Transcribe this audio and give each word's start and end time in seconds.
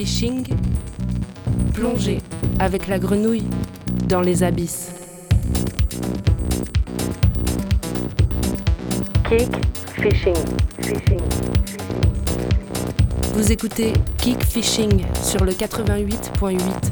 fishing, 0.00 0.46
plongez 1.74 2.22
avec 2.58 2.88
la 2.88 2.98
grenouille 2.98 3.44
dans 4.08 4.22
les 4.22 4.42
abysses. 4.42 4.92
Kick 9.28 9.50
fishing. 10.00 10.34
Vous 13.34 13.52
écoutez 13.52 13.92
Kick 14.16 14.42
Fishing 14.42 15.04
sur 15.22 15.44
le 15.44 15.52
88.8. 15.52 16.89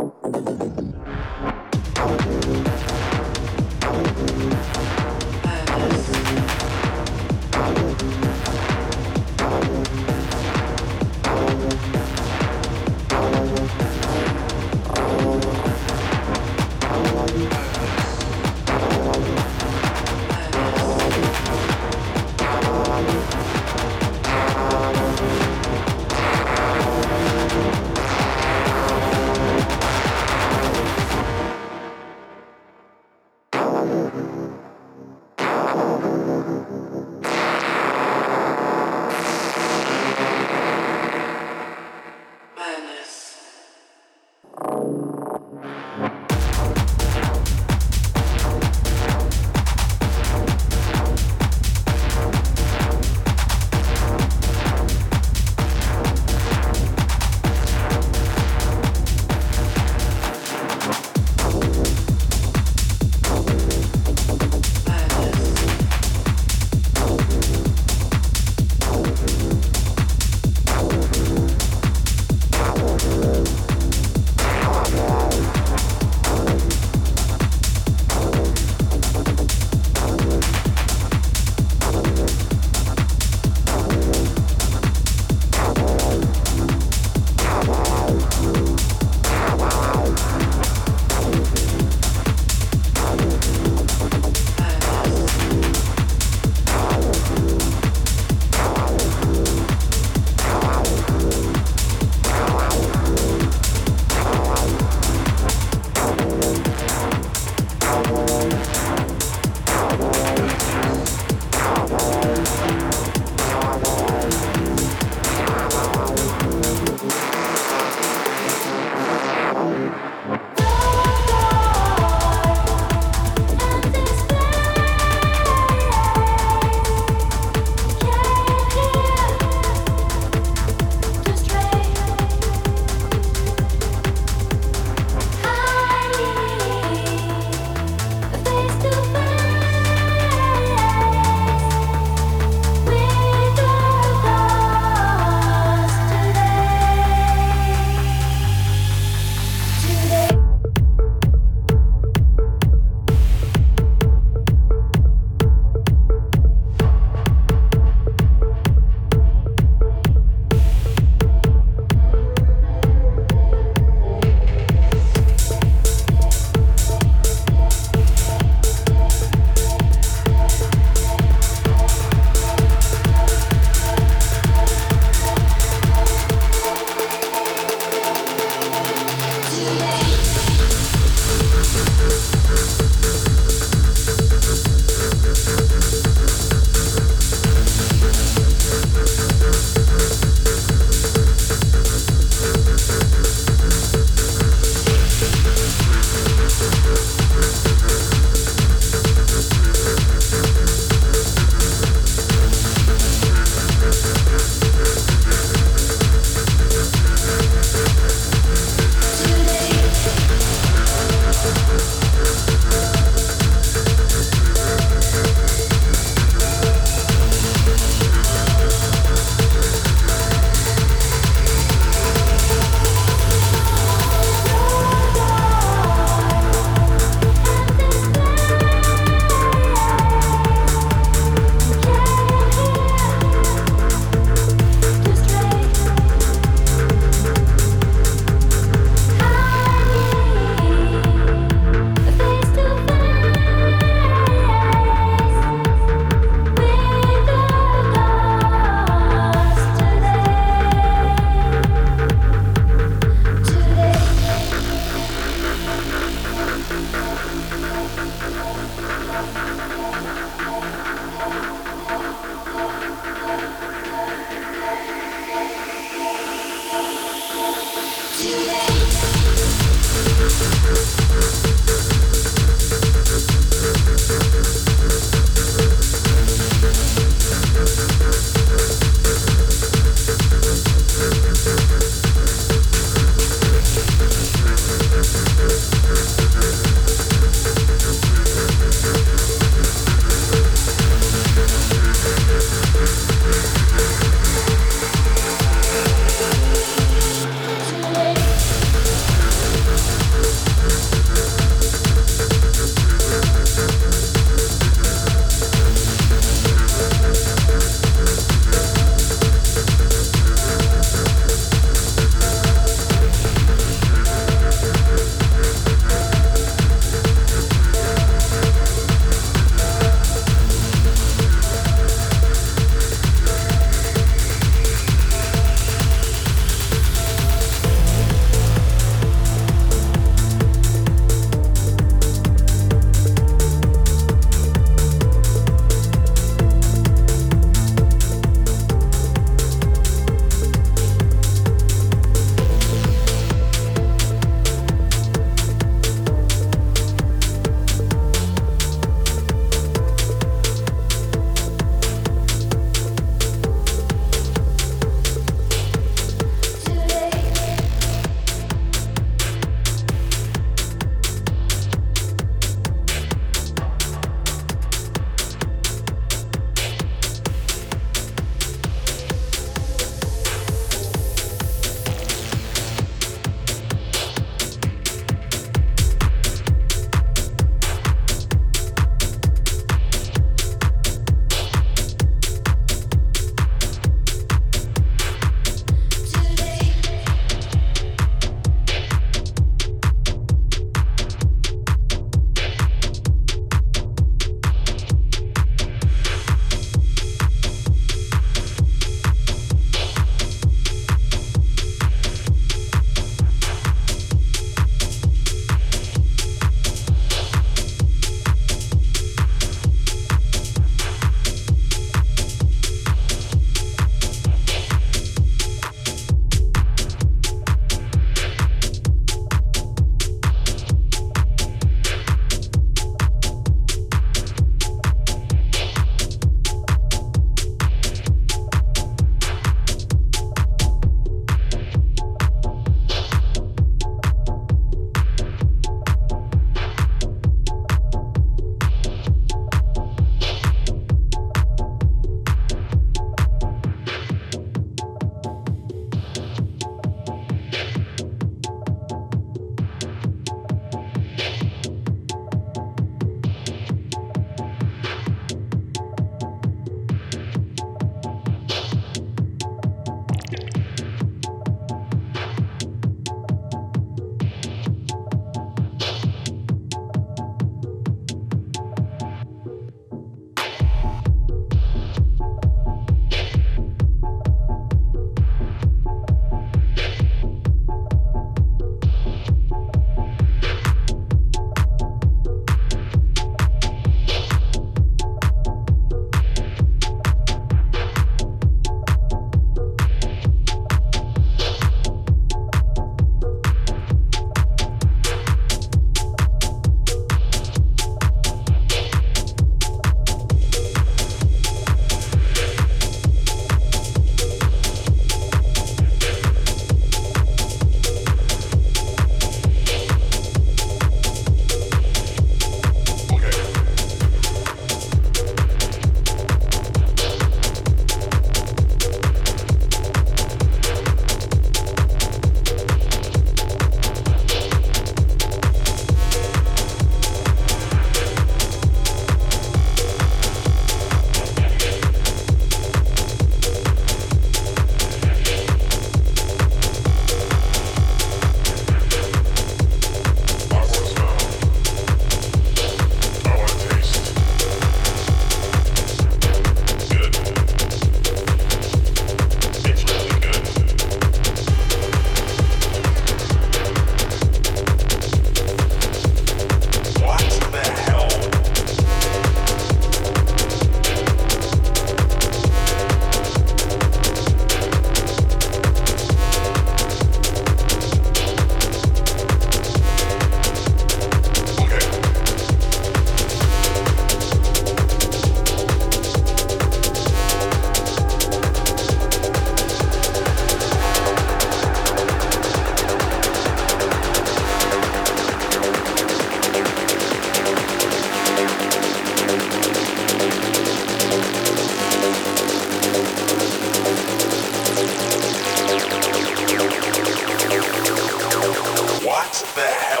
What 599.03 599.33
the 599.55 599.61
hell? 599.61 600.00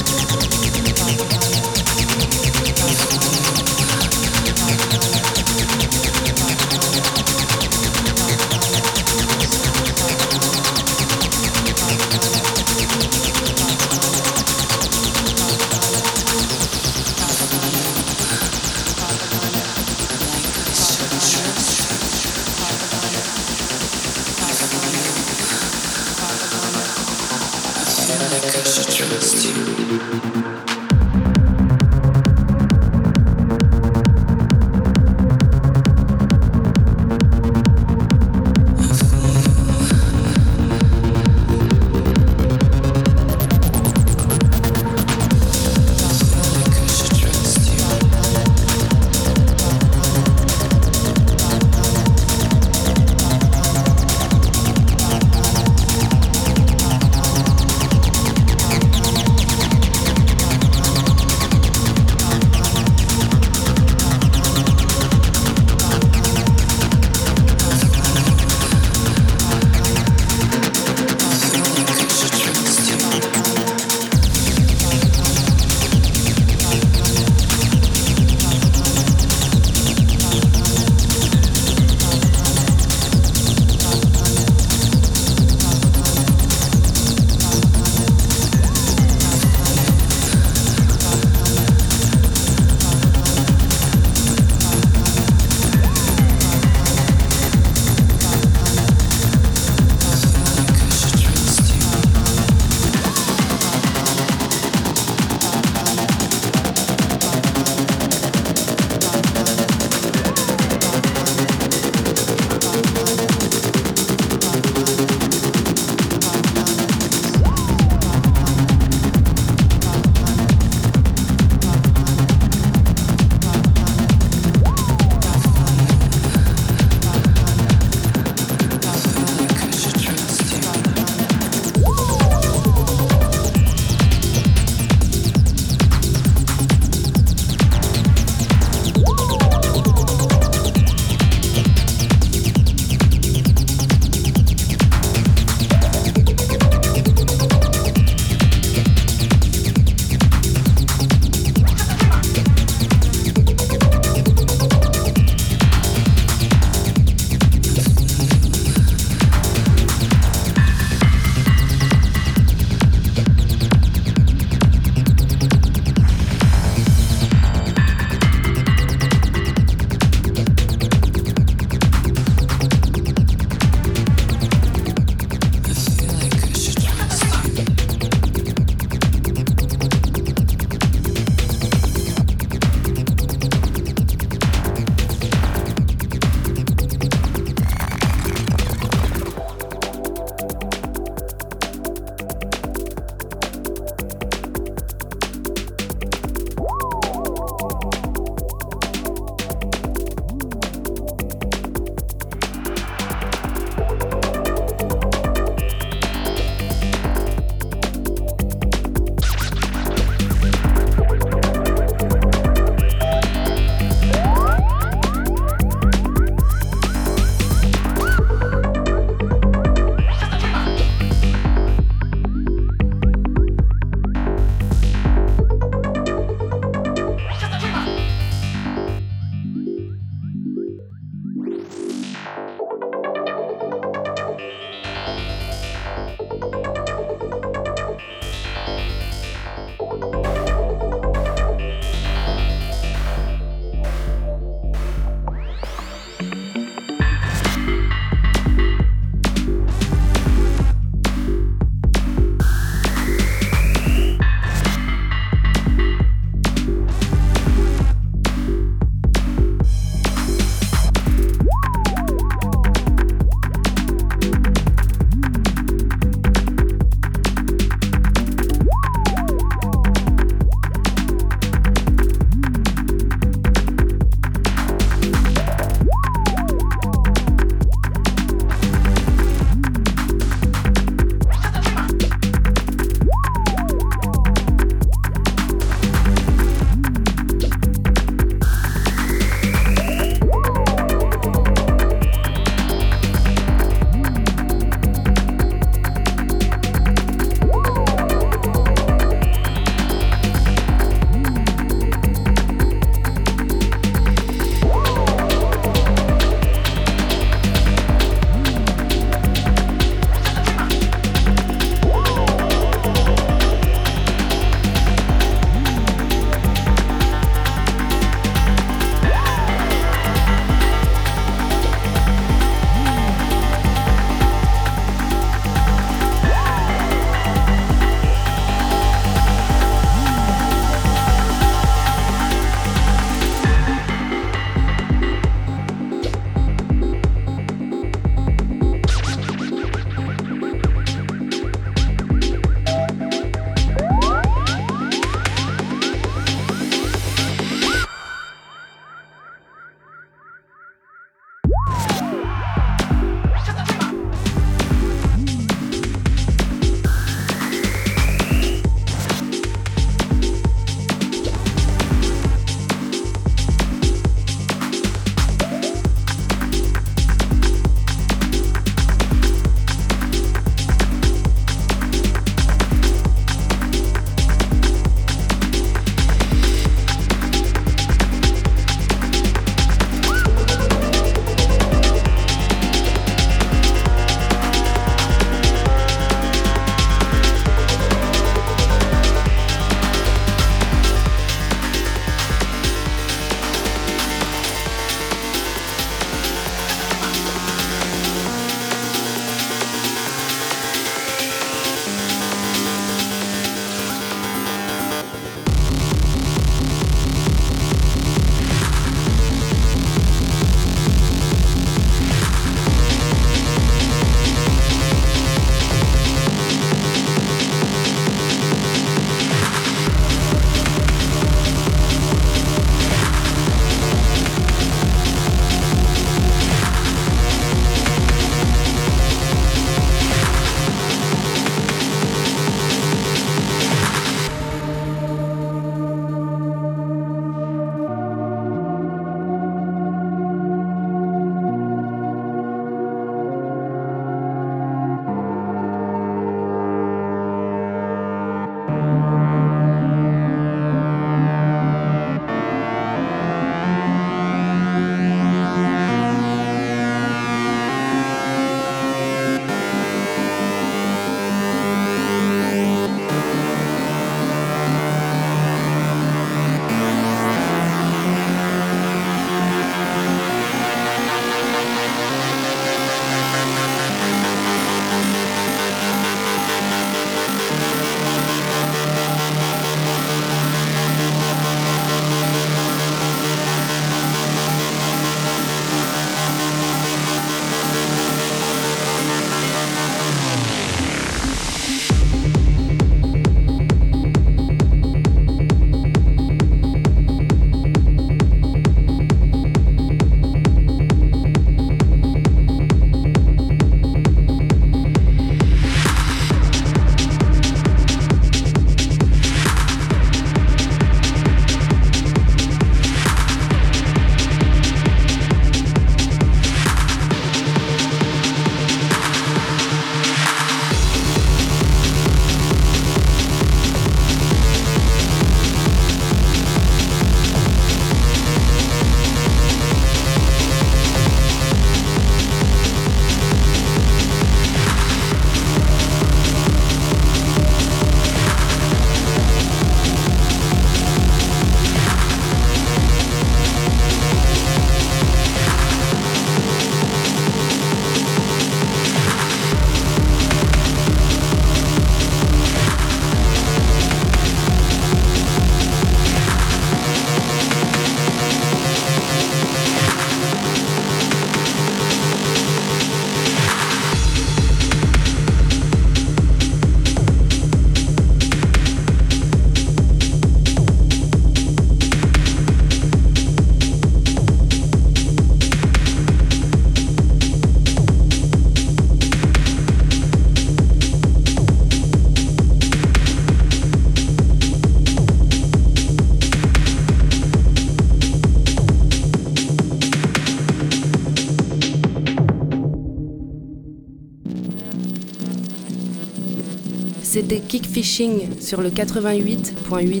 C'était 597.28 597.40
Kickfishing 597.40 598.40
sur 598.40 598.60
le 598.60 598.70
88.8. 598.70 600.00